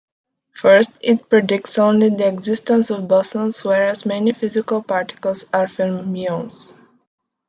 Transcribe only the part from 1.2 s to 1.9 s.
predicts